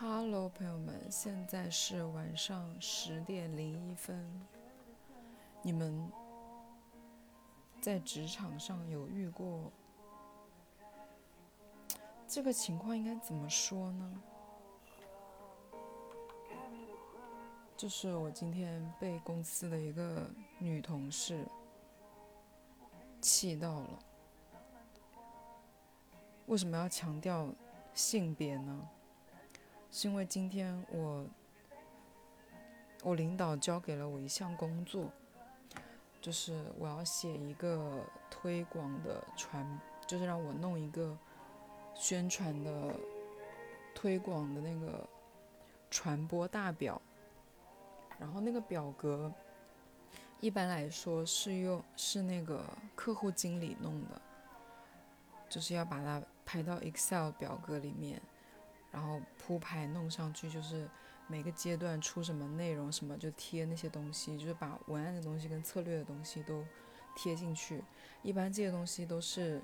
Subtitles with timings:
[0.00, 4.46] Hello，朋友们，现在是晚上十点零一分。
[5.60, 6.08] 你们
[7.80, 9.72] 在职场上有遇过
[12.28, 12.96] 这个情况？
[12.96, 14.22] 应该怎么说呢？
[17.76, 20.30] 就是我今天被公司的一个
[20.60, 21.44] 女同事
[23.20, 23.98] 气到了。
[26.46, 27.48] 为什么要强调
[27.92, 28.88] 性别呢？
[29.90, 31.26] 是因为今天我
[33.02, 35.10] 我领导交给了我一项工作，
[36.20, 41.16] 就是我要写一个推广的传，就是让我弄一个
[41.94, 42.94] 宣传的
[43.94, 45.08] 推广的那个
[45.90, 47.00] 传播大表。
[48.18, 49.32] 然后那个表格
[50.40, 52.64] 一般来说是用是那个
[52.96, 54.20] 客户经理弄的，
[55.48, 58.20] 就是要把它排到 Excel 表格里面。
[58.90, 60.88] 然后铺排弄上去，就是
[61.26, 66.64] 每个阶段出什么内容，什么就贴那些东西，就是把文案的东西跟策略的东西都
[67.14, 67.82] 贴进去。
[68.22, 69.62] 一般这些东西都是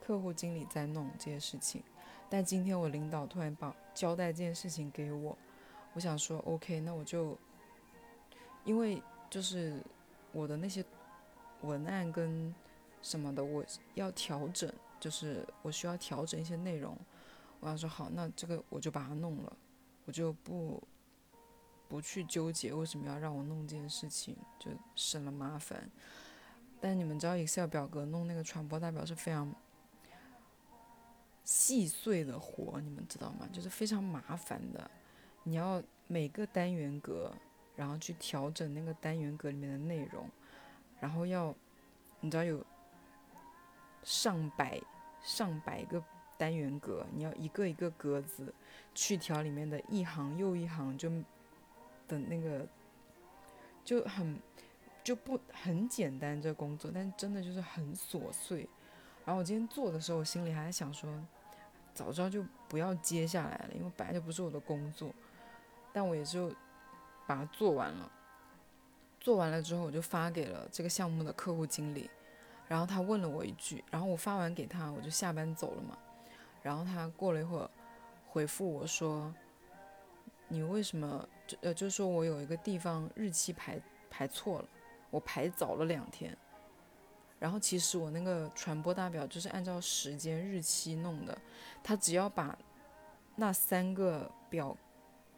[0.00, 1.82] 客户经理在弄这些事情，
[2.30, 5.36] 但今天我领导突然把交代这件事情给我，
[5.92, 7.36] 我想说 OK，那我就
[8.64, 9.82] 因为就是
[10.32, 10.82] 我的那些
[11.60, 12.54] 文案跟
[13.02, 16.96] 什么的，我要调整，就是我需要调整一些内容。
[17.60, 19.56] 我要说好，那这个我就把它弄了，
[20.04, 20.80] 我就不
[21.88, 25.90] 不去纠结为什么要让我弄这件事情，就省了麻烦。
[26.80, 29.52] 但你们知道，Excel 表格弄那个传播代表是非常
[31.42, 33.48] 细碎的活，你们知道吗？
[33.52, 34.88] 就是非常麻烦的，
[35.42, 37.32] 你要每个单元格，
[37.74, 40.30] 然后去调整那个单元格里面的内容，
[41.00, 41.52] 然后要
[42.20, 42.64] 你知道有
[44.04, 44.80] 上百
[45.22, 46.00] 上百个。
[46.38, 48.54] 单元格，你要一个一个格子
[48.94, 51.10] 去调里面的一行又一行，就
[52.06, 52.66] 的那个
[53.84, 54.40] 就很
[55.04, 58.68] 就不很简单这工作，但真的就是很琐碎。
[59.24, 61.12] 然后我今天做的时候，我心里还在想说，
[61.92, 65.12] 早知道就不要接下来了，因为本来就不是我的工作。
[65.92, 66.50] 但我也就
[67.26, 68.10] 把它做完了。
[69.20, 72.08] 做完了之后，我就发给了这个项目的客户经理，
[72.68, 75.98] 然后他问了我一句，然后我发完给他，我就下班走了嘛。
[76.68, 77.70] 然后他过了一会儿，
[78.28, 79.34] 回复我说
[80.48, 81.56] ：“你为什么就？
[81.62, 83.80] 呃，就是说我有一个地方日期排
[84.10, 84.68] 排错了，
[85.08, 86.36] 我排早了两天。
[87.38, 91.38] 然后其实我那个传播大表就是按照时间日期弄的，
[91.82, 92.54] 他只要把
[93.34, 94.76] 那三个表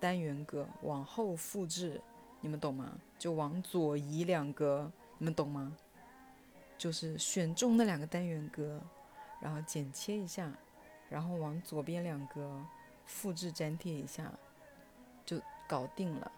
[0.01, 2.01] 单元格往后复制，
[2.41, 2.99] 你们懂吗？
[3.21, 5.77] 就往左移两格，你们懂吗？
[6.77, 8.81] 就是选中那两个单元格，
[9.41, 10.53] 然后剪切一下。”
[11.11, 12.65] 然后往左边两个
[13.05, 14.33] 复制粘贴一下，
[15.27, 15.39] 就
[15.69, 16.33] 搞定了。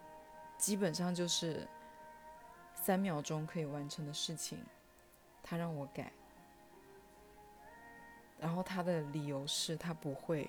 [0.57, 1.69] 基本上就是
[2.75, 4.59] 三秒钟可以完成的事情。
[5.43, 6.11] 他让我改，
[8.39, 10.49] 然后他的理由是他不会。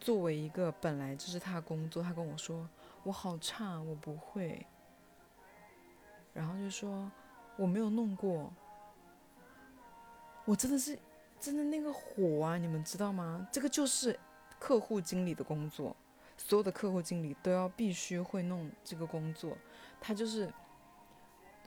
[0.00, 2.68] 作为一个本来这是他工作，他跟我说
[3.04, 4.66] 我好差，我不会。
[6.34, 7.10] 然后就说
[7.56, 8.52] 我没有弄过，
[10.44, 10.98] 我真的是。
[11.42, 13.48] 真的那个火啊，你们知道吗？
[13.50, 14.16] 这个就是
[14.60, 15.96] 客户经理的工作，
[16.36, 19.58] 所有的客户经理都要必须会弄这个工作。
[20.00, 20.48] 他就是，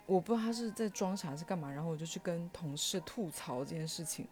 [0.06, 4.26] 我不知道他是在装傻还是干嘛，然后我就去跟同事吐槽这件事情。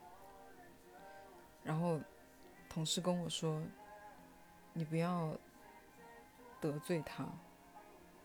[1.61, 1.99] 然后
[2.69, 3.61] 同事跟我说
[4.71, 5.37] ：“你不要
[6.61, 7.27] 得罪他。”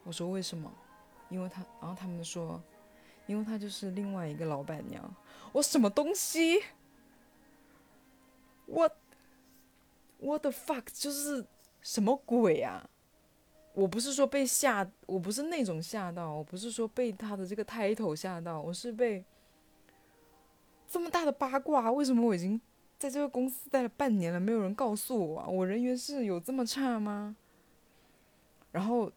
[0.04, 0.72] 我说：“为什么？”
[1.28, 2.62] 因为他，然后他们说
[3.26, 5.12] ：“因为他就是另外一个老板娘。”
[5.50, 6.62] 我什么东西？
[8.68, 11.44] What?，what the fuck，就是
[11.80, 12.88] 什么鬼啊？
[13.74, 19.24] 我不是说被吓，我不是那种吓到，我不是说被他的这个 title 吓到，我是被
[20.88, 21.90] 这么大的八卦。
[21.92, 22.60] 为什么我已经
[22.98, 25.46] 在这个公司待了半年了，没有人告诉我啊？
[25.46, 27.36] 我人缘是有这么差吗？
[28.72, 29.10] 然后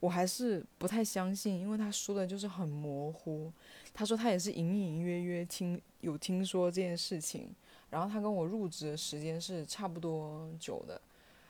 [0.00, 3.52] 我还是不太相信，因为他说的就是很模糊。
[3.94, 7.54] 他说他也是隐隐约约听有听说这件事情。
[7.90, 11.00] 然后他跟我入职的时间是差不多久的，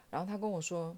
[0.08, 0.96] 然后他跟我说，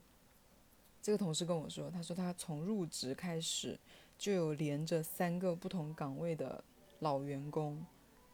[1.00, 3.78] 这个同事跟我说，他说他从入职开始
[4.18, 6.62] 就有连着三个不同岗位的
[6.98, 7.82] 老员工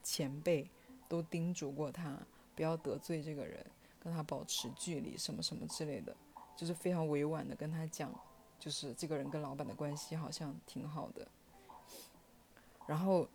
[0.03, 0.69] 前辈
[1.09, 2.19] 都叮嘱过他
[2.57, 3.65] 不要得罪这个人，
[4.01, 6.17] 跟他保持距离什么什么之类的，
[6.57, 8.13] 就是非常委婉的跟他讲，
[8.59, 11.29] 就是这个人跟老板的关系好像挺好的，
[12.87, 13.29] 然后。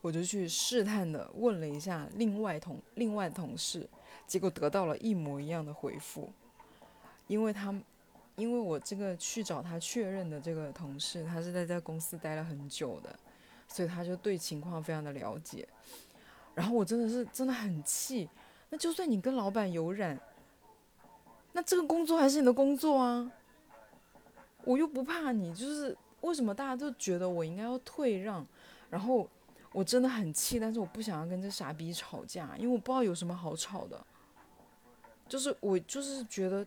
[0.00, 3.88] 我就去试探的问了一下另外同另外同事，
[4.26, 6.30] 结果得到了一模一样的回复，
[7.26, 7.74] 因为他，
[8.36, 13.14] 因为我这个去找他确认的这个同事，他是在在公司待了很久的，
[13.68, 15.68] 所以他就对情况非常的了解。
[16.54, 18.28] 然后我真的是真的很气，
[18.70, 20.18] 那就算你跟老板有染，
[21.52, 23.30] 那这个工作还是你的工作啊，
[24.64, 28.46] 我又不怕你，就是为什么大家都觉得我应该要退让？
[28.90, 29.28] 然后
[29.72, 34.04] 我真的很气，但是我不想要跟这傻逼吵架，因为我不知道有什么好吵的。
[35.28, 36.66] 就是我就是觉得，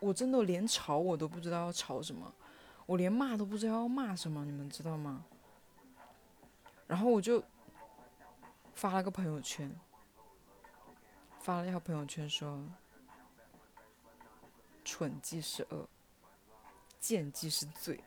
[0.00, 2.32] 我真的连吵我都不知道要吵什么，
[2.84, 5.24] 我连骂都不知道要骂什么，你们知道吗？
[6.88, 7.42] 然后我就
[8.74, 9.72] 发了个朋友圈，
[11.38, 12.60] 发了一条朋友圈说
[14.84, 15.88] ：“蠢即是恶，
[16.98, 18.02] 贱即是罪。”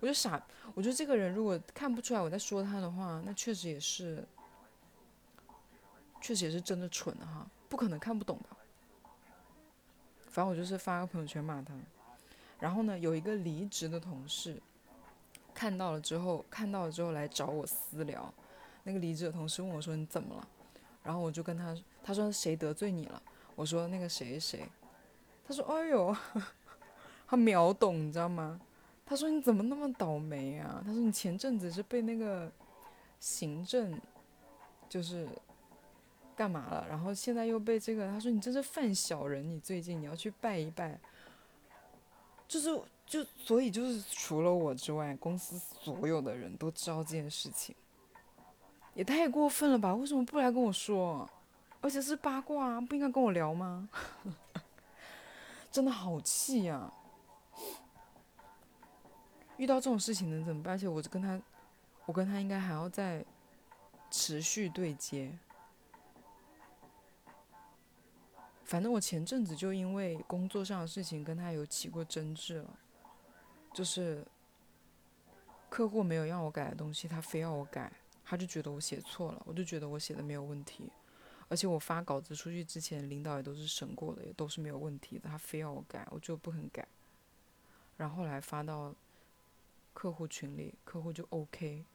[0.00, 0.42] 我就傻，
[0.74, 4.24] 我觉得这个人如果看不出来我在说他的话，那确实也是，
[6.20, 7.46] 确实也是真的蠢哈。
[7.68, 8.56] 不可能看不懂吧？
[10.28, 11.74] 反正我就是发个朋友圈骂他，
[12.60, 14.60] 然后呢，有一个离职的同事
[15.54, 18.32] 看到了之后，看到了之后来找我私聊。
[18.82, 20.48] 那个离职的同事问我说：“你怎么了？”
[21.02, 23.22] 然后我就跟他他说谁得罪你了？
[23.54, 24.68] 我说那个谁谁。
[25.46, 26.14] 他说：“哎呦，
[27.26, 28.60] 他秒懂，你知道吗？”
[29.06, 32.50] 他说：“你怎么那么倒霉啊？”他说：“你前阵子是被那个
[33.20, 34.00] 行政
[34.88, 35.28] 就是。”
[36.36, 36.84] 干嘛了？
[36.88, 40.98] 然后现在又被这个，他说你真是犯小人，你最近你要去拜一拜。
[42.48, 47.72] 就是就所以就是除了我之外，公司所有的人都知道这件事情，
[48.94, 49.94] 也太过分了吧？
[49.94, 51.30] 为什么不来跟我说？
[51.80, 53.88] 而且是八卦，不应该跟我聊吗？
[55.70, 56.92] 真的好气呀！
[59.56, 60.74] 遇到这种事情能怎么办？
[60.74, 61.40] 而且我跟他，
[62.06, 63.24] 我跟他应该还要再
[64.10, 65.38] 持续对接。
[68.64, 72.78] 反正我前阵子就因为工作上的事情跟他有起过争执了，
[73.72, 74.26] 就是
[75.68, 77.92] 客户没有让我改的东西，他非要我改，
[78.24, 80.90] 他就觉得我写错了，我就觉得我写的没有问题，
[81.48, 86.88] 而且我发稿子出去之前，领导也都是审过的，也都是没有问题的，他非要我改，我就不肯改，
[87.98, 88.94] 然后来发到
[89.94, 91.86] 客户群里，客户就 OK，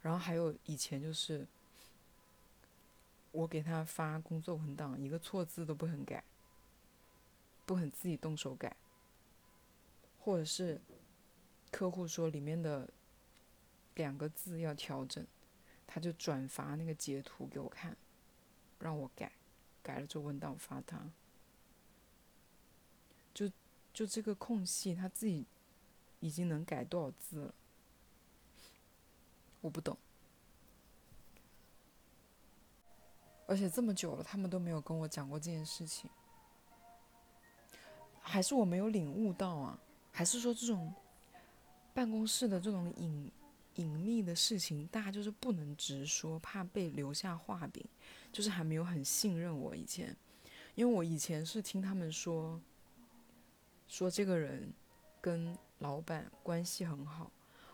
[0.00, 1.46] 然后还有以前就是。
[3.32, 6.24] 我给他发工作文档，一个错字都不肯改，
[7.64, 8.76] 不肯自己动手改，
[10.18, 10.80] 或者是
[11.70, 12.90] 客户说里面的
[13.94, 15.24] 两个字要调整，
[15.86, 17.96] 他就转发那个截图给我看，
[18.80, 19.30] 让我改，
[19.80, 21.00] 改了之后文档发他，
[23.32, 23.48] 就
[24.00, 25.44] 就这个空隙他自己
[26.20, 27.54] 已经能改多少字了，
[29.60, 29.94] 我不懂。
[33.46, 36.08] 而且这么久了，他们都没有跟我讲过这件事情，
[38.22, 39.78] 还是我没有领悟到啊？
[40.10, 40.94] 还是说这种
[41.92, 43.30] 办公室的这种隐
[43.74, 47.84] 隐秘的事情，大家就是不能直说，怕被留下画饼，
[48.32, 50.16] 就是还没有很信任我以前，
[50.74, 52.58] 因为我以前是听他们说，
[53.90, 54.72] 说这个人
[55.20, 57.28] 跟老板关系很好，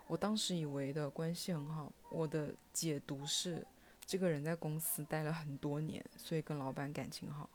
[0.06, 3.64] 我当时以为的关系很好，我的解读是。
[4.06, 7.50] 这个人在公司待了很多年，所以跟老板感情好。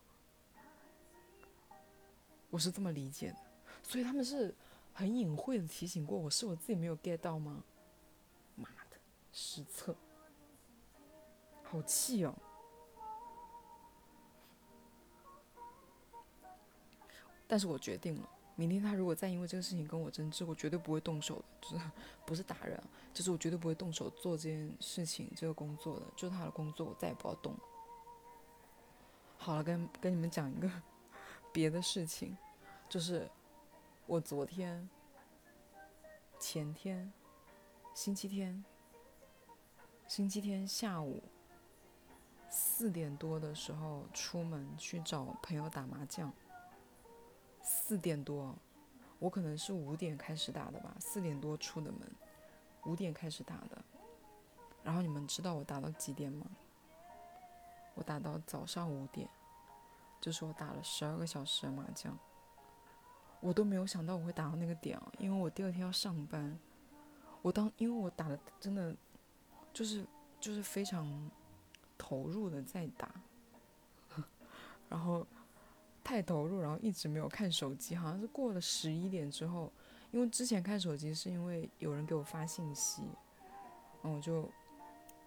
[2.49, 3.37] 我是这么理解的，
[3.81, 4.53] 所以他们是
[4.93, 7.63] 很隐晦的提醒过我，是我自己没有 get 到吗？
[8.55, 8.97] 妈的，
[9.31, 9.95] 失策，
[11.63, 12.35] 好气哦！
[17.47, 18.29] 但是我决定了。
[18.61, 21.83] 明天他如果再因为这个事情跟我争执，我绝对不会动手的，就是
[22.27, 22.79] 不是打人，
[23.11, 27.55] 就是我绝对不会动手做这件事情、这个工作的，就是他的工作，我再也不要动。
[29.35, 30.69] 好了，跟跟你们讲一个
[31.51, 32.37] 别的事情，
[32.87, 33.27] 就是
[34.05, 34.87] 我昨天、
[36.39, 37.11] 前天、
[37.95, 38.63] 星期天、
[40.07, 41.23] 星期天下午
[42.47, 46.31] 四点多的时候出门去找朋友打麻将。
[47.63, 48.55] 四点多，
[49.19, 50.95] 我可能是五点开始打的吧。
[50.99, 52.01] 四点多出的门，
[52.85, 53.77] 五点开始打的。
[54.83, 56.45] 然后你们知道我打到几点吗？
[57.93, 59.29] 我打到早上五点，
[60.19, 62.17] 就是我打了十二个小时的麻将。
[63.39, 66.57] 我都没有想到我会打到那个点啊，因为我第二天要上班。
[67.41, 68.95] 我当因为我打的真的，
[69.73, 70.05] 就是
[70.39, 71.29] 就是非常
[71.97, 73.11] 投入的在打，
[74.89, 75.25] 然后。
[76.03, 79.71] 太投入，然后一直没有看手机，好像是过了十一点之后，
[80.11, 83.03] 因为之前看手机是因为有人给我发信息，
[84.01, 84.49] 然后我就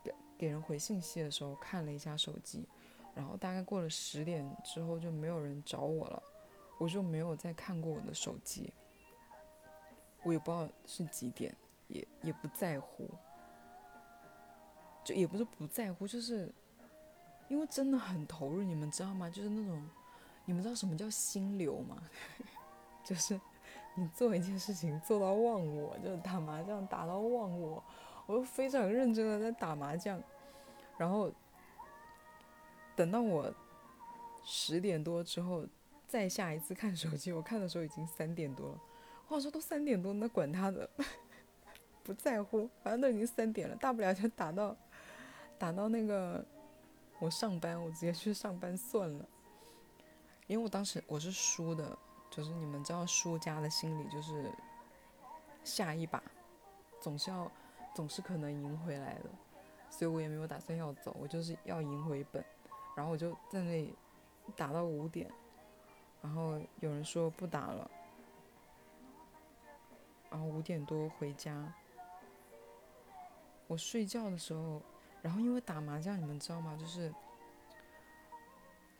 [0.02, 2.66] 给给人回信息的时候看了一下手机，
[3.14, 6.22] 然后大概过了十点之后就没有人找我了，
[6.78, 8.72] 我就没有再看过我的手机。
[10.22, 11.54] 我也不知道是几点，
[11.88, 13.08] 也也不在乎，
[15.04, 16.50] 就也不是不在乎，就是
[17.48, 19.28] 因为真的很投入，你们知道吗？
[19.28, 19.86] 就是那种，
[20.44, 21.96] 你们知道什么叫心流吗？
[23.04, 23.38] 就是
[23.96, 27.82] 你做一件事情做到忘我，就是打麻将打到忘我，
[28.26, 30.22] 我又非常认真的在打麻将，
[30.96, 31.32] 然后
[32.96, 33.52] 等到我
[34.44, 35.66] 十点多之后
[36.06, 38.80] 再下一次看手机，我看的时候已经三点多了。
[39.28, 40.88] 我说都三点多，那管他的，
[42.04, 44.76] 不在乎，反正都已经三点了，大不了就打到
[45.58, 46.44] 打到那个
[47.18, 49.28] 我上班，我直接去上班算了。
[50.46, 51.96] 因为我当时我是输的，
[52.30, 54.52] 就是你们知道输家的心理就是
[55.64, 56.22] 下一把
[57.00, 57.50] 总是要
[57.94, 59.30] 总是可能赢回来的，
[59.90, 62.44] 所以我也没有打算要走，我就是要赢回本。
[62.96, 63.94] 然后我就在那里
[64.54, 65.30] 打到五点，
[66.22, 67.90] 然后有人说不打了。
[70.30, 71.72] 然后五点多回家，
[73.68, 74.82] 我睡觉的时候，
[75.22, 76.76] 然后因为打麻将，你们知道吗？
[76.76, 77.14] 就是，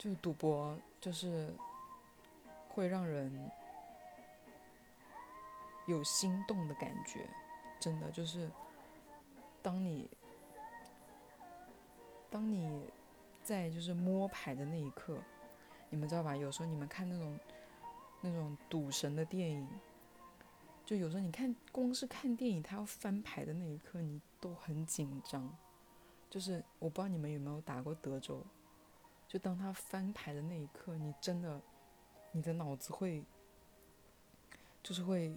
[0.04, 1.50] 就赌博，就是
[2.68, 3.50] 会让人
[5.86, 7.26] 有心动的感觉，
[7.80, 8.50] 真的就是，
[9.62, 10.10] 当你，
[12.28, 12.82] 当你
[13.42, 15.16] 在就是摸牌的那一刻，
[15.88, 16.36] 你们知道吧？
[16.36, 17.40] 有时候你们看那种
[18.20, 19.66] 那种赌神的电影。
[20.84, 25.50] 就有时候你看，光是看电影，他要翻牌的那一刻，你都很紧张。
[26.28, 28.44] 就是我不知道你们有没有打过德州，
[29.34, 31.60] 就当他翻牌的那一刻，你真的，
[32.30, 33.24] 你的脑子会，
[34.80, 35.36] 就是会，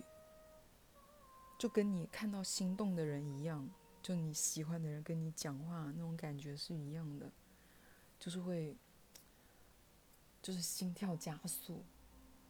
[1.57, 3.67] 就跟你看到心动的人一样，
[4.03, 7.31] 就你喜欢的人跟你讲话那种感觉是一样的，
[8.19, 8.77] 就是会，
[10.43, 11.83] 就是心跳加速，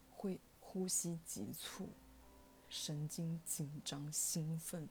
[0.10, 1.88] 会呼吸急促。
[2.68, 4.90] 神经紧张、兴奋，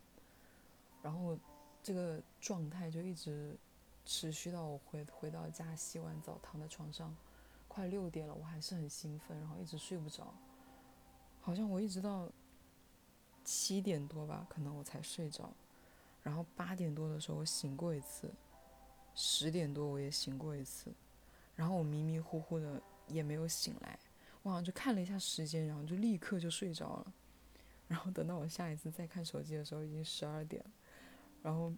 [1.02, 1.38] 然后
[1.82, 3.54] 这个状态就一直
[4.06, 7.14] 持续到我回回到家洗完澡躺在床上，
[7.68, 10.32] 快六点了，我还是很兴奋，然后一直睡不着，
[11.42, 12.30] 好像我一直到
[13.44, 15.52] 七点多吧，可能我才睡着，
[16.22, 18.32] 然后八点多的时候我醒过一次，
[19.14, 20.94] 十点多我也醒过一次，
[21.54, 23.98] 然后我迷迷糊糊的也没有醒来，
[24.42, 27.12] 我好像就看了一下时间，然后就立刻就睡着了。
[27.88, 30.70] 然后等到我下一次再看手机的时候，已经十二点了。
[31.42, 31.72] 然后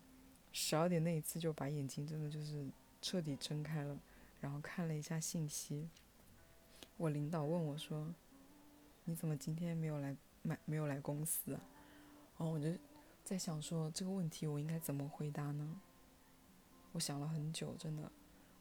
[0.52, 2.66] 十二点那一次就把眼睛真的就是
[3.00, 3.98] 彻底睁开了，
[4.40, 5.88] 然后看了一下信息。
[6.96, 8.12] 我领导问我说
[9.04, 11.60] ：“你怎么今天没有来买没有来公司啊？”
[12.38, 12.72] 然后我就
[13.24, 15.80] 在想说这个问题我应该怎么回答呢？
[16.92, 18.10] 我想了很久，真的。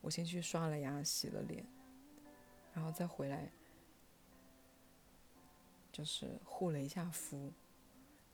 [0.01, 1.65] 我先去刷了牙，洗了脸，
[2.73, 3.49] 然后再回来。
[5.91, 7.51] 就是护了一下肤，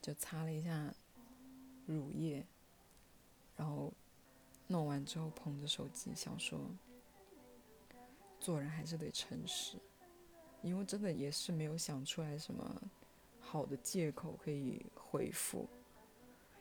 [0.02, 0.94] 就擦了一下
[1.86, 2.46] 乳液，
[3.64, 3.90] 然后
[4.68, 6.60] 弄完之后捧着手机想说，
[8.38, 9.78] 做人还是得诚实，
[10.62, 12.82] 因为真的也是没有想出来什么
[13.40, 15.66] 好的借口可以回复。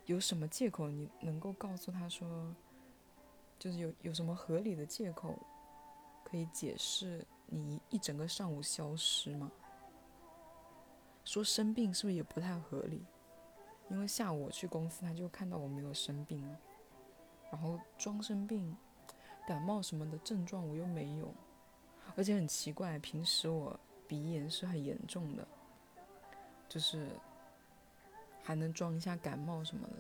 [0.06, 2.54] 有什么借口你能够告诉他说，
[3.58, 5.36] 就是有有什么合理的借口
[6.22, 9.50] 可以解释你一整个上午消失吗？
[11.24, 13.04] 说生病是不是也不太合理？
[13.90, 16.56] 因为下午我去公司，他就看到我没有生病啊，
[17.52, 18.74] 然后装生病，
[19.46, 21.32] 感冒什么的症状我又没有，
[22.16, 23.78] 而且很奇怪，平时我
[24.08, 25.46] 鼻炎是很严重的，
[26.68, 27.10] 就是
[28.42, 29.94] 还能装一下感冒什么的，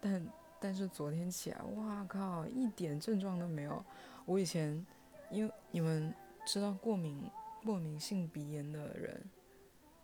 [0.00, 0.26] 但
[0.60, 3.84] 但是昨天起来，哇靠，一点症状都没有。
[4.24, 4.86] 我以前，
[5.30, 6.14] 因为你们
[6.46, 7.28] 知道过敏
[7.64, 9.22] 过敏性鼻炎的人。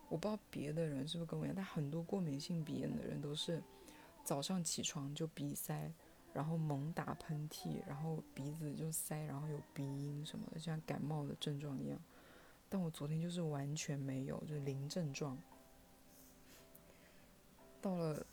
[0.09, 3.63] 我不知道别的人是不是跟我一样，但很多过敏性鼻炎的人都是
[4.23, 5.91] 早上起床就鼻塞，
[6.33, 11.99] 然后猛打喷嚏，然后鼻子就塞，然后有鼻音什么的，像感冒的症状一样。
[12.69, 15.37] 但我昨天就是完全没有，就零症状。
[17.83, 18.25] 到了，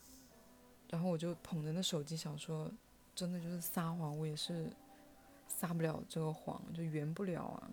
[0.90, 2.72] 然后我就捧着那手机想说，
[3.14, 4.72] 真的就是撒谎，我也是
[5.48, 7.72] 撒不了这个谎，就圆不了啊。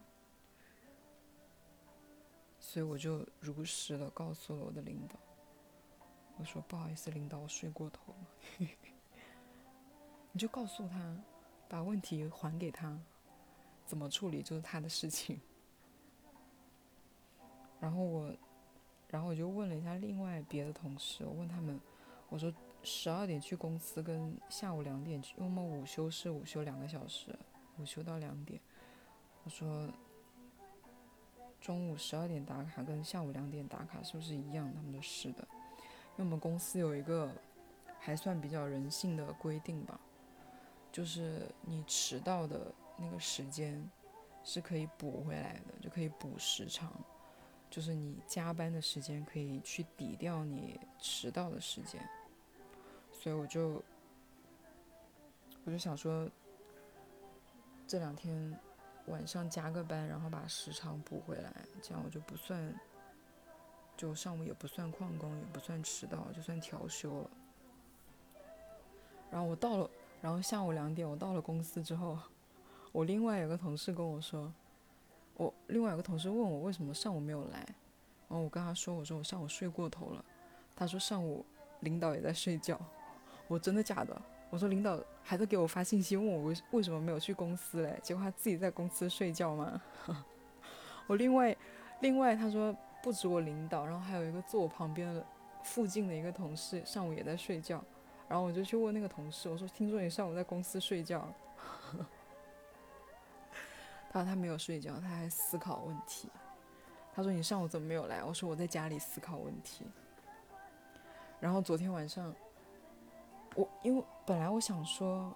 [2.58, 5.16] 所以我就如实的告诉了我的领导，
[6.36, 8.66] 我说不好意思，领导，我睡过头了。
[10.36, 11.16] 你就告诉他，
[11.66, 12.94] 把问题还给他，
[13.86, 15.40] 怎么处理就是他的事情。
[17.80, 18.30] 然后我，
[19.08, 21.80] 然后我就问了一下另外别的同事，我问他们，
[22.28, 22.52] 我说
[22.82, 27.34] 十二点去公司，跟下午两点去，因为我们午休是午休两个小时，
[27.78, 28.60] 午休到两点。
[29.42, 29.88] 我说
[31.62, 34.70] 中午十二点打卡跟下午两点打卡是不是一样？
[34.74, 37.32] 他们说是的，因为我们公司有一个
[37.98, 39.98] 还算比较人性的规定吧，
[40.96, 43.86] 就是你迟到的那个时间
[44.42, 46.90] 是可以补回来的，就可以补时长。
[47.68, 52.00] 就是你加班的时间可以去抵掉你迟到的时间，
[53.12, 53.82] 所以我就
[55.66, 56.26] 我就想说，
[57.86, 58.58] 这两天
[59.08, 62.74] 晚上加个班，然后把时长补回来，这样我就不算，
[63.98, 67.30] 就上午也不算旷工，也不算迟到，就算调休了。
[69.28, 72.18] 然后我到了，然后下午两点我到了公司之后，
[72.92, 74.52] 我另外有个同事跟我说。
[75.38, 80.24] 我另外有个同事问我为什么上午没有来，然后我跟他说，我说我上午睡过头了。
[80.74, 81.44] 他说上午
[81.80, 82.80] 领导也在睡觉。
[83.46, 84.18] 我真的假的？
[84.48, 87.98] 我说领导还在给我发信息问我为为什么没有去公司嘞？
[88.02, 89.82] 结果他自己在公司睡觉吗？
[91.06, 91.54] 我另外
[92.00, 95.26] 另外他说不止我领导，然后还有一个坐我旁边的
[95.62, 97.84] 附近的一个同事上午也在睡觉。
[98.28, 101.26] 然后我就去问那个同事，我说听说你上午在公司睡觉。
[104.10, 106.28] 他说他没有睡觉，他还思考问题。
[107.14, 109.86] 他说：“你上午怎么没有来？”我说：“我在家里思考问题。”
[111.40, 112.34] 然后昨天晚上，
[113.54, 115.34] 我因为本来我想说，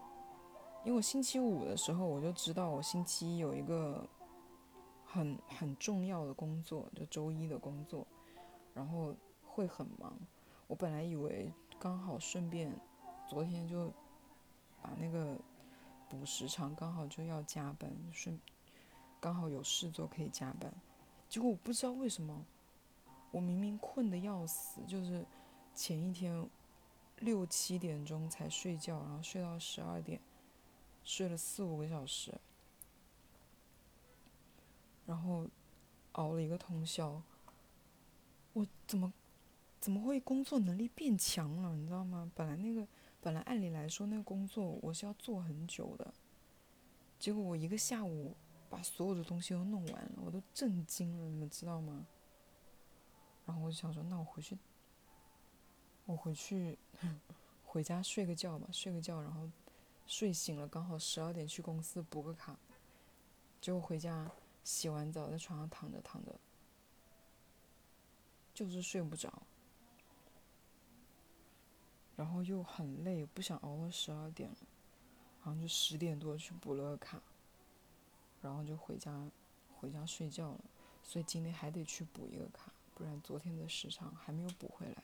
[0.85, 4.07] 因为我星期五的时候我就知道我星期一有一个
[5.07, 8.07] 很很重要的工作，就周一的工作，
[8.75, 10.15] 然后会很忙。
[10.67, 11.51] 我本来以为
[11.81, 12.71] 刚好顺便，
[13.27, 13.91] 昨天就
[14.83, 15.35] 把那个
[16.11, 18.39] 补时长刚好就要加班顺。
[19.19, 20.71] 刚好有事做可以加班，
[21.29, 22.45] 结果我不知道为什么，
[23.31, 25.25] 我明明困得要死，就是
[25.75, 26.47] 前一天
[27.19, 30.21] 六七点钟才睡觉，然后睡到十二点，
[31.03, 32.39] 睡了四五个小时，
[35.07, 35.47] 然后
[36.13, 37.23] 熬了一个通宵，
[38.53, 39.13] 我怎么
[39.81, 41.75] 怎么会工作能力变强了？
[41.75, 42.31] 你知道吗？
[42.35, 42.87] 本来那个
[43.21, 46.13] 本来按理来说那个工作我是要做很久的，
[47.19, 48.37] 结果我一个下午。
[48.71, 52.07] 把所有的东西都弄完了，我都震惊了，你们知道吗？
[53.45, 54.57] 然后我就想说，那我回去，
[56.07, 56.79] 我回去
[57.65, 59.51] 回家睡个觉吧，睡个觉，然后
[60.07, 62.57] 睡醒了刚好十二点去公司补个卡。
[63.61, 64.31] 结果回家
[64.63, 66.39] 洗完澡在床上躺着躺着，
[68.55, 69.43] 就是睡不着，
[72.21, 74.57] 然后又很累，不想熬到十二点了，
[75.43, 77.19] 然后就十点多去补了个卡。
[78.43, 79.27] 然后就回家，
[79.79, 80.61] 回家睡觉了，
[81.03, 85.03] 所以今天还得去补一个卡，不然昨天的时长还没有补回来。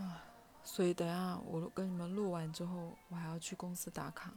[0.00, 0.22] 啊，
[0.62, 4.32] 所以等下我跟你们录完之后，我还要去公司打卡。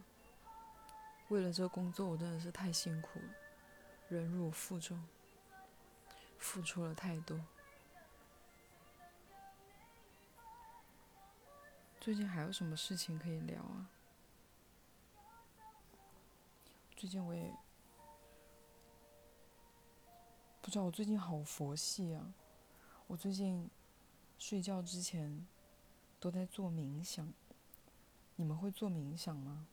[1.30, 3.30] 为了这个工作，我真的是太辛苦了，
[4.10, 5.00] 忍辱负重，
[6.40, 7.40] 付出了太多。
[12.04, 13.90] 最近还有什么事情可以聊啊？
[16.98, 17.50] 最近我也
[20.62, 22.34] 不知道，我最近好佛系啊！
[23.08, 23.70] 我最近
[24.38, 25.48] 睡觉之前
[26.20, 27.32] 都在做冥想。
[28.36, 29.66] 你们会做冥想吗？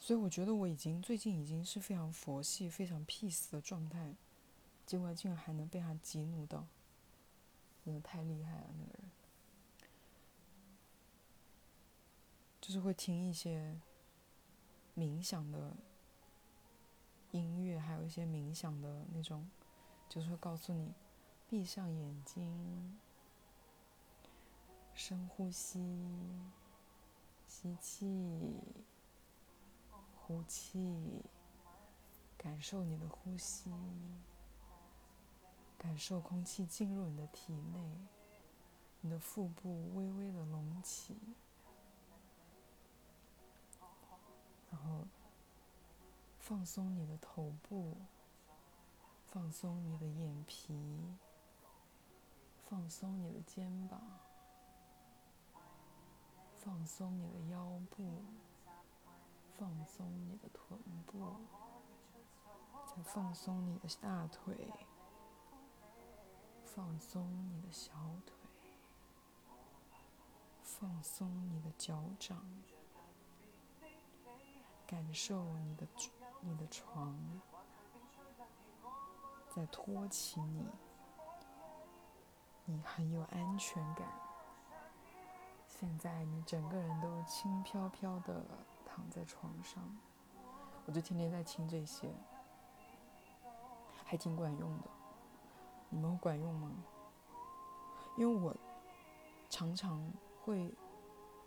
[0.00, 4.16] 所以我觉得我已经最近已经是非常佛系、非常 peace 的状态，
[4.84, 6.66] 结果竟然还能被他激怒到，
[7.84, 8.66] 真的太厉害了！
[8.76, 9.08] 那个人
[12.64, 13.78] 就是会听一些
[14.96, 15.76] 冥想的。
[17.30, 19.50] 音乐还有一些冥想的那种，
[20.08, 20.94] 就是会告诉你，
[21.48, 22.96] 闭上眼睛，
[24.94, 25.80] 深呼吸，
[27.48, 28.60] 吸气，
[30.14, 31.24] 呼气，
[32.38, 33.68] 感受你的呼吸，
[35.76, 37.98] 感受空气进入你的体内，
[39.00, 41.18] 你的腹部微微的隆起，
[44.70, 45.04] 然后。
[46.46, 47.96] 放松你的头部，
[49.28, 50.74] 放松你的眼皮，
[52.68, 53.98] 放松你的肩膀，
[56.58, 58.22] 放松你的腰部，
[59.56, 61.34] 放松你的臀部，
[62.94, 64.70] 再放松你的大腿，
[66.62, 67.90] 放松你的小
[68.26, 68.36] 腿，
[70.62, 72.44] 放松你的脚掌，
[74.86, 75.86] 感受你的。
[76.46, 77.16] 你的床
[79.48, 80.66] 在托起你，
[82.66, 84.06] 你很有安全感，
[85.66, 88.44] 现在你整个人都轻飘飘的
[88.84, 89.82] 躺在床上，
[90.84, 92.12] 我就天天在听这些，
[94.04, 94.90] 还挺管用的。
[95.88, 96.70] 你们管用吗？
[98.16, 98.54] 因为我
[99.48, 100.74] 常常会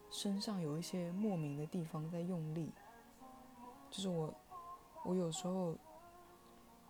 [0.10, 2.74] 身上有一些莫名的地方在用力，
[3.90, 4.34] 就是我，
[5.08, 5.74] 我有时候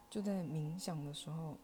[0.10, 1.56] 就在冥想的时候，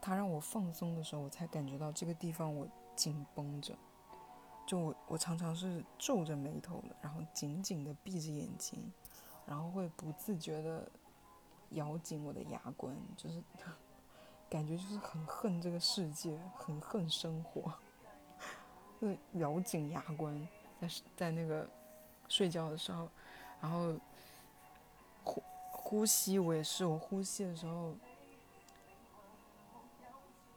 [0.00, 3.76] 他让我放松的时候，我才感觉到这个地方我紧绷着，
[4.66, 8.90] 就我我常常是皱着眉头的，然后紧紧的闭着眼睛，
[9.44, 10.90] 然后会不自觉的。
[11.70, 13.42] 咬紧我的牙关，就是
[14.48, 17.72] 感觉就是很恨这个世界，很恨生活，
[19.00, 19.08] 就
[19.40, 20.46] 咬紧牙关，
[20.80, 21.68] 在在那个
[22.28, 23.08] 睡觉的时候，
[23.60, 23.98] 然后
[25.84, 27.94] 呼吸，我也是，我呼吸的时候，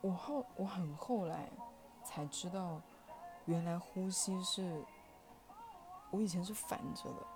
[0.01, 1.47] 我后我很后来
[2.03, 2.81] 才知道，
[3.45, 4.83] 原来呼吸是，
[6.09, 7.27] 我以前是反着的，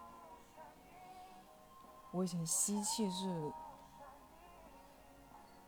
[2.12, 3.52] 我以前吸气是。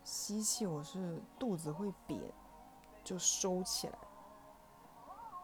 [0.06, 2.30] 吸气，我是肚子会瘪，
[3.06, 3.98] 就收起来，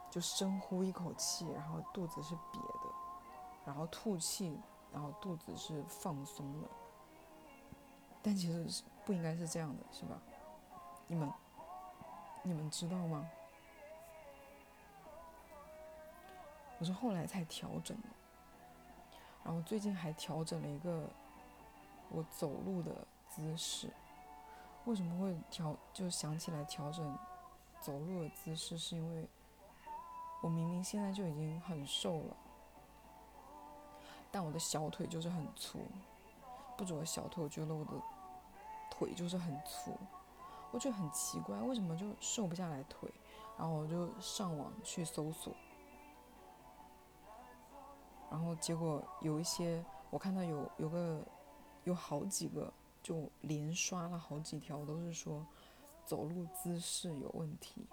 [0.10, 2.90] 就深呼一口气，然后肚子是瘪的，
[3.66, 4.60] 然后吐气，
[4.94, 6.68] 然后肚子是放松的。
[8.22, 10.20] 但其实是不应该是这样的，是吧？
[11.08, 11.32] 你们，
[12.44, 13.30] 你们知道吗？
[16.80, 18.08] 我是后来才调整的，
[19.44, 21.10] 然后最近还调整了一个
[22.10, 23.90] 我走路的姿势。
[24.86, 25.76] 为什么会调？
[25.94, 27.18] 就想起来调整
[27.82, 29.28] 走路的姿势，是因为
[30.42, 32.38] 我明明现在就已经很瘦了，
[34.32, 35.80] 但我的小腿就是很粗。
[36.78, 37.92] 不止我小腿，我觉得我的
[38.92, 39.96] 腿就是很粗。
[40.72, 43.10] 我觉得很奇怪，为什么就瘦不下来腿？
[43.58, 45.54] 然后我就上网去搜索，
[48.30, 51.22] 然后结果有一些，我看到有有个
[51.84, 52.72] 有好几个。
[53.02, 55.44] 就连刷了好几条，都是说
[56.06, 57.88] 走路姿势有问题，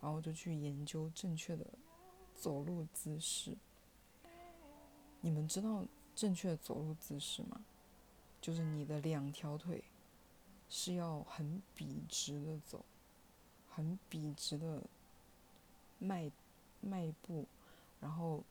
[0.00, 1.64] 然后就去研究正确的
[2.34, 3.56] 走路姿势。
[5.20, 7.64] 你们知道正确的走路姿势吗？
[8.40, 9.82] 就是你的两条腿
[10.68, 12.84] 是要很笔直的走，
[13.68, 14.82] 很笔直的
[15.98, 16.30] 迈
[16.80, 17.46] 迈步，
[18.00, 18.44] 然后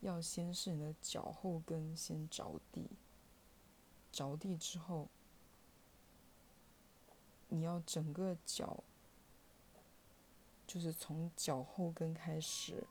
[0.00, 2.88] 要先是你的脚后跟先着地。
[4.10, 5.08] 着地之后，
[7.48, 8.82] 你要整个脚，
[10.66, 12.86] 就是从脚后跟开始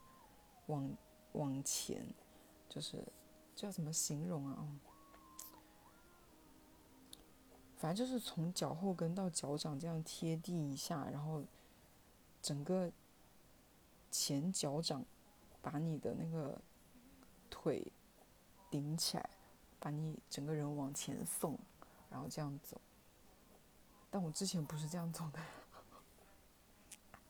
[0.66, 0.96] 往
[1.32, 2.06] 往前，
[2.74, 3.06] 就是
[3.54, 4.66] 叫怎么形容啊？
[7.76, 11.44] 反正就是从脚后跟到脚掌这样贴地一下，然后
[12.42, 12.90] 整个
[14.10, 15.04] 前脚掌
[15.62, 16.60] 把你的那个
[17.48, 17.92] 腿
[18.68, 19.30] 顶起来。
[19.80, 21.58] 把你整个人往前送，
[22.08, 22.80] 然后这样走。
[24.10, 25.38] 但我之前不是这样走的，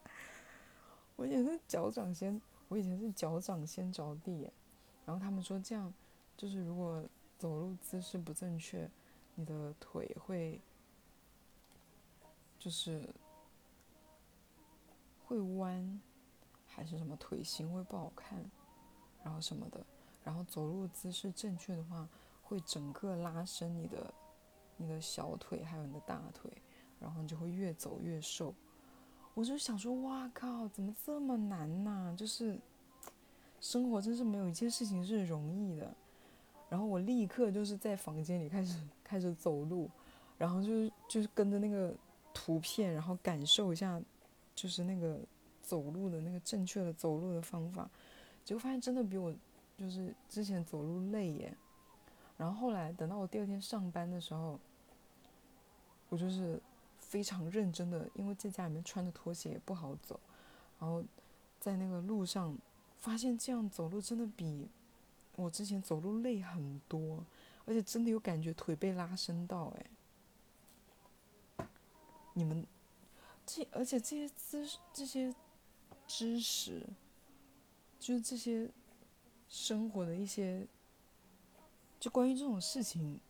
[1.16, 4.48] 我以前是脚掌先，我以前是脚掌先着地，
[5.04, 5.92] 然后他们说这样，
[6.36, 7.04] 就是如果
[7.38, 8.90] 走路姿势不正确，
[9.34, 10.60] 你的腿会，
[12.58, 13.08] 就是
[15.26, 16.00] 会弯，
[16.66, 18.44] 还是什么腿型会不好看，
[19.22, 19.84] 然后什么的，
[20.24, 22.08] 然后走路姿势正确的话。
[22.46, 24.12] 会整个拉伸你的、
[24.76, 26.52] 你的小腿，还有你的大腿，
[27.00, 28.54] 然后你就会越走越瘦。
[29.32, 32.14] 我就想说，哇靠，怎么这么难呢？
[32.18, 32.60] 就是
[33.64, 35.90] 生活真是没有一件事情是容易的。
[36.68, 39.90] 然后我立刻就是在房间里开始 开始走路，
[40.36, 41.94] 然后就是就是跟着那个
[42.34, 43.98] 图片，然后感受一下，
[44.54, 45.18] 就是那个
[45.62, 47.88] 走路的那个正确的走路的方法。
[48.44, 49.34] 结果发现真的比我
[49.78, 51.56] 就是之前走路累耶。
[52.36, 54.60] 然后后来等到我第二天上班的时候，
[56.10, 56.60] 我就是
[56.98, 60.20] 非常认真的，因为在家里面穿着拖鞋也不好走，
[60.78, 61.02] 然后
[61.58, 62.54] 在那个路上
[63.04, 64.66] 发现这样走路真的比
[65.36, 67.22] 我之前走路累很多，
[67.66, 69.66] 而且真的有感觉腿被拉伸到
[71.58, 71.66] 哎。
[72.32, 72.66] 你们
[73.44, 75.34] 这而且这些姿这些
[76.06, 76.82] 知识，
[78.00, 78.70] 就是这些
[79.50, 80.66] 生活的一些。
[82.00, 83.20] 就关于这种事情，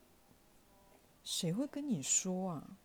[1.24, 2.76] 谁会跟你说啊？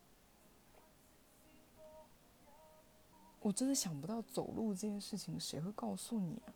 [3.40, 6.54] 我真的想不到走路这件事情谁会告诉你啊？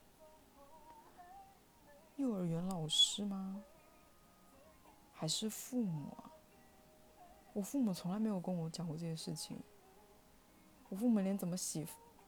[2.17, 3.61] 幼儿园老师吗？
[5.13, 6.31] 还是父母啊？
[7.53, 9.59] 我父母从来没有跟我讲过这些事情。
[10.89, 11.87] 我父母连怎么洗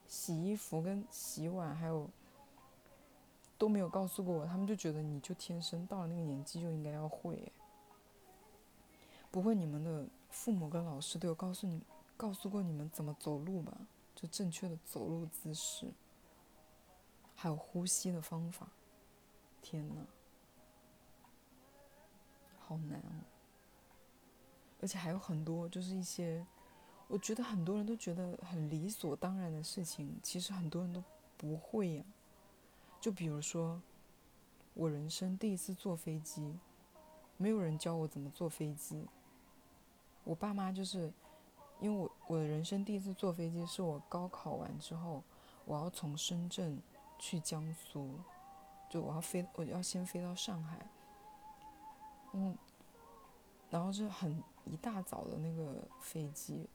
[0.09, 2.11] 洗衣服跟洗碗还有
[3.57, 7.53] 都没有告诉过我，他们就觉得你就天生到了那个年纪就应该要会。
[9.31, 11.81] 不会，你们的父母跟老师都有告诉你，
[12.17, 13.73] 告诉过你们怎么走路吧？
[14.17, 15.93] 就正确的走路姿势，
[17.37, 18.69] 还有呼吸的方法。
[19.63, 20.07] 天呐，
[22.59, 23.25] 好难哦！
[24.81, 26.47] 而且还有很多，就是一些，
[27.09, 31.03] 我觉得很多人都觉得很理所当然的事情，其实很多人都
[31.37, 32.05] 不会呀。
[33.01, 33.81] 就比如说，
[34.75, 36.59] 我人生第一次坐飞机，
[37.37, 39.07] 没有人教我怎么坐飞机。
[40.25, 41.13] 我爸妈就是，
[41.81, 45.23] 因为我我的人生第一次坐飞机是我高考完之后，
[45.65, 46.81] 我要从深圳
[47.19, 48.19] 去江苏，
[48.99, 50.79] 我要飞，我要先飞到上海，
[52.33, 52.57] 嗯，
[53.71, 56.69] 然后是很一大早的那个飞机，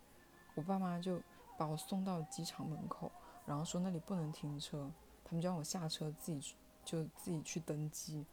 [0.55, 1.21] 我爸妈就
[1.57, 3.11] 把我送到机场门口，
[3.45, 4.89] 然后说那里不能停车，
[5.23, 8.25] 他们就让我下车自己就自己去登机，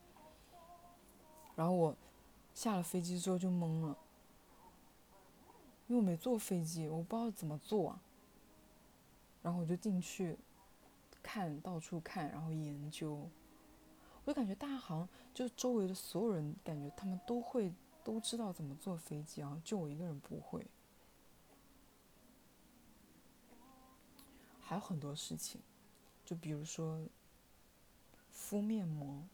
[1.54, 1.96] 然后我
[2.54, 3.96] 下了飞机之后就懵了。
[5.86, 8.00] 因为我没坐飞机，我不知道怎么坐啊。
[9.40, 10.36] 然后我就进去
[11.22, 13.26] 看到处看，然后研究。
[14.28, 17.72] 我就感觉大家好像就周围的所有人，感觉他们都会
[18.04, 20.66] 都知道怎么坐飞机啊，就我一个人不会。
[24.60, 25.62] 还有很多事情，
[26.26, 27.02] 就比如说
[28.30, 29.24] 敷面膜。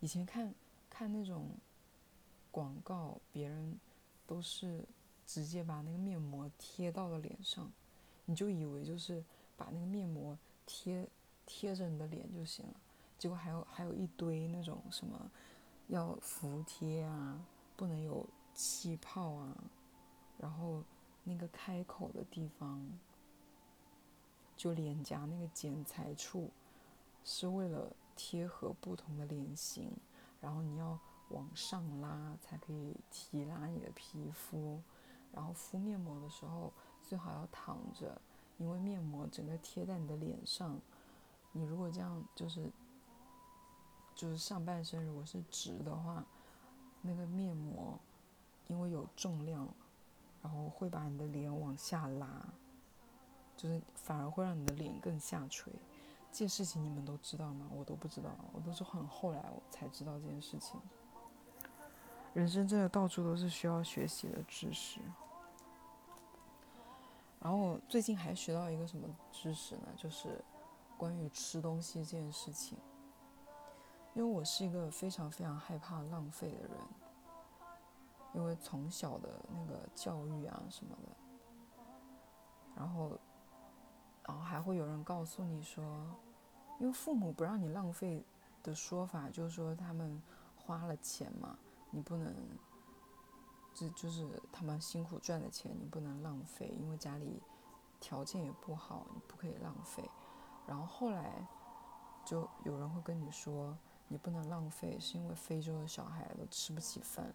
[0.00, 0.54] 以前看
[0.88, 1.50] 看那种
[2.50, 3.78] 广告，别人
[4.26, 4.82] 都是。
[5.26, 7.70] 直接把那个面膜贴到了脸上，
[8.24, 9.22] 你就以为就是
[9.56, 11.06] 把那个面膜贴
[11.46, 12.74] 贴着你的脸就行了，
[13.20, 15.30] 结果还有还有一堆那种什么
[15.88, 17.38] 要服帖啊，
[17.76, 19.54] 不能有气泡啊，
[20.38, 20.82] 然后
[21.24, 22.82] 那个开口的地方，
[24.56, 26.48] 就脸颊那个剪裁处，
[27.22, 29.92] 是为了贴合不同的脸型，
[30.40, 34.80] 然后你要往上拉才可以提拉你的皮肤。
[35.30, 38.18] 然后敷面膜的时候最好要躺着，
[38.56, 40.80] 因为面膜整个贴在你的脸上，
[41.52, 42.72] 你如果这样就是
[44.20, 46.22] 就是上半身如果是直的话，
[47.00, 47.98] 那个面膜
[48.66, 49.66] 因为有重量，
[50.42, 52.28] 然后会把你的脸往下拉，
[53.56, 55.72] 就是反而会让你的脸更下垂。
[56.30, 57.66] 这件事情你们都知道吗？
[57.74, 60.78] 我都不知道，我都是很后来我才知道这件事情。
[62.34, 65.00] 人生真的到处都是需要学习的知识。
[67.40, 69.88] 然后最近还学到一个什么知识呢？
[69.96, 70.44] 就是
[70.98, 72.76] 关于吃东西这件事情。
[74.14, 76.70] 因为我是一个非常非常害怕浪费的人，
[78.34, 81.08] 因为从小的那个教育啊什么的，
[82.74, 83.18] 然后，
[84.24, 86.06] 然后还会有人告诉你说，
[86.78, 88.24] 因为父母不让你浪费
[88.62, 90.20] 的说法，就是说他们
[90.56, 91.56] 花了钱嘛。
[91.92, 92.32] 你不能，
[93.74, 97.42] 这就是他们辛苦赚的钱，你不能浪费，因为家里
[97.98, 100.08] 条件也不好，你不可以浪费。
[100.68, 101.44] 然后后来
[102.24, 103.76] 就有人会跟你说，
[104.10, 107.32] 你不能浪费，是因为非洲的小孩都吃不起饭，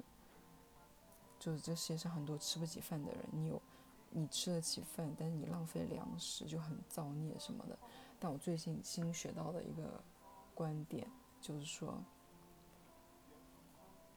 [1.40, 3.60] 就是这世界上很多吃不起饭的人，你有
[4.12, 7.80] 你吃得起饭，但是你浪费粮食就很造孽什么的。
[8.20, 10.04] 但我最近新学到的一个
[10.54, 11.10] 观点
[11.42, 11.98] 就是说。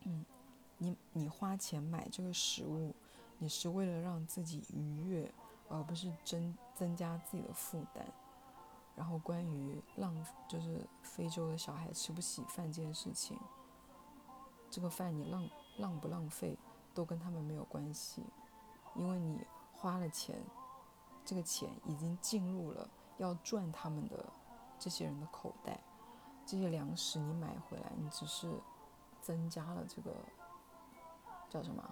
[0.05, 0.25] 嗯，
[0.79, 2.95] 你你花钱买这个食物，
[3.39, 5.31] 你是为了让自己愉悦，
[5.69, 8.07] 而不是增增加自己的负担。
[8.99, 10.13] 然后关于浪，
[10.47, 13.39] 就是非洲的小孩吃不起饭这件事情，
[14.69, 16.59] 这个饭你浪浪不浪费
[16.93, 18.23] 都跟他们没有关系，
[18.97, 19.41] 因为你
[19.73, 20.43] 花了钱，
[21.25, 24.27] 这个钱已经进入了要赚他们的
[24.79, 25.81] 这些人的口袋，
[26.45, 28.53] 这些粮食你买回来，你只是。
[29.21, 30.15] 增加了这个
[31.51, 31.85] 叫什么？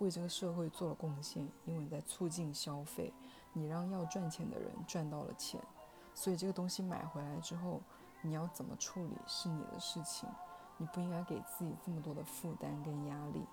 [0.00, 3.14] 为这个社会做了贡献，因为你在促进消费，
[3.54, 5.58] 你让要赚钱的人赚到了钱，
[6.12, 7.80] 所以这个东西买回来之后，
[8.20, 10.28] 你要怎么处理是你的事情，
[10.76, 13.46] 你不应该给自己这么多的负担跟压力。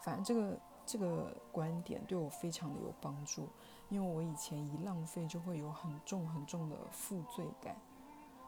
[0.00, 3.48] 反正这个这个观点对我非常的有帮助，
[3.88, 7.74] 因为我以前一浪费就会有很重很重的负罪感。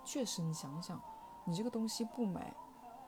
[0.05, 1.01] 确实，你想想。
[1.47, 2.55] 你这个东西不买，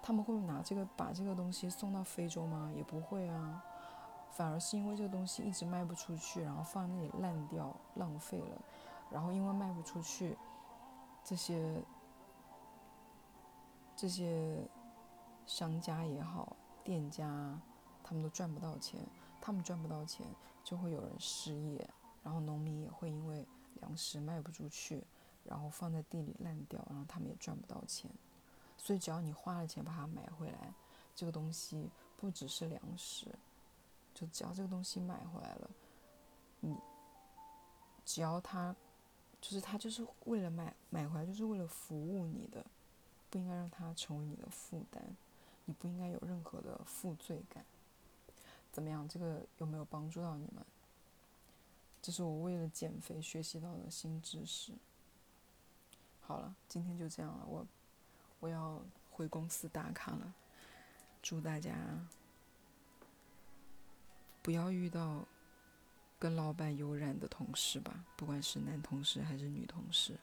[0.02, 2.72] 他们会拿这个把这个东西送到非洲吗？
[2.74, 3.62] 也不会啊，
[4.32, 8.62] 反而是因为这个东西一直卖不出去，然后放在那里烂掉，浪费了。
[9.10, 10.36] 然后因为卖不出去，
[11.22, 11.84] 这些
[13.94, 14.66] 这些
[15.44, 17.60] 商家也好，店家
[18.02, 18.98] 他们都赚不到钱，
[19.40, 20.26] 他们赚不到钱，
[20.64, 21.88] 就会有人失业，
[22.22, 23.46] 然后农民也会因为
[23.80, 25.04] 粮食卖不出去，
[25.44, 28.10] 然后放在地里烂掉，然后他们也赚不到钱。
[28.78, 30.72] 所以只要你花了钱把它买回来，
[31.14, 33.26] 这个东西不只是粮食，
[34.14, 35.70] 就只要这个东西买回来了，
[36.60, 36.76] 你
[38.04, 38.74] 只要它，
[39.40, 42.64] 就是它就是为了买买回来就是为了服务你的，
[43.30, 45.02] 不应该让它成为你的负担，
[45.64, 47.64] 你不应该有任何的负罪感。
[48.72, 49.06] 怎么样？
[49.08, 50.64] 这个有没有帮助到你们？
[52.00, 54.72] 这是我为了减肥学习到的新知识。
[56.20, 57.66] 好了，今天就这样了，我
[58.40, 60.34] 我要回公司打卡了。
[61.22, 61.72] 祝大家
[64.42, 65.26] 不要遇到
[66.18, 70.18] 跟老板有染的同事吧，不管是男同事还是女同事。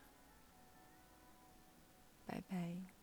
[2.25, 2.98] 拜拜。